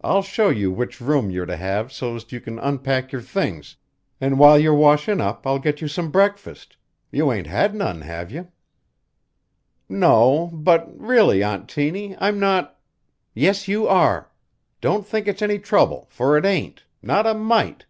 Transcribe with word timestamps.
I'll 0.00 0.22
show 0.22 0.48
you 0.48 0.72
which 0.72 1.02
room 1.02 1.28
you're 1.30 1.44
to 1.44 1.58
have 1.58 1.92
so'st 1.92 2.32
you 2.32 2.40
can 2.40 2.58
unpack 2.60 3.12
your 3.12 3.20
things, 3.20 3.76
an' 4.18 4.38
while 4.38 4.58
you're 4.58 4.72
washin' 4.74 5.20
up 5.20 5.46
I'll 5.46 5.58
get 5.58 5.82
you 5.82 5.86
some 5.86 6.10
breakfast. 6.10 6.78
You 7.12 7.30
ain't 7.30 7.46
had 7.46 7.74
none, 7.74 8.00
have 8.00 8.32
you?" 8.32 8.48
"No; 9.86 10.46
but 10.54 10.88
really, 10.98 11.42
Aunt 11.42 11.68
Tiny, 11.68 12.16
I'm 12.18 12.40
not" 12.40 12.80
"Yes, 13.34 13.68
you 13.68 13.86
are. 13.86 14.30
Don't 14.80 15.06
think 15.06 15.28
it's 15.28 15.42
any 15.42 15.58
trouble 15.58 16.06
for 16.08 16.38
it 16.38 16.46
ain't 16.46 16.84
not 17.02 17.26
a 17.26 17.34
mite." 17.34 17.84